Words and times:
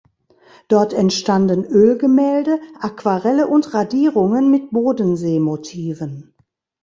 Dort 0.67 0.93
entstanden 0.93 1.63
Ölgemälde, 1.63 2.59
Aquarelle 2.79 3.45
und 3.47 3.71
Radierungen 3.75 4.49
mit 4.49 4.71
Bodensee-Motiven. 4.71 6.33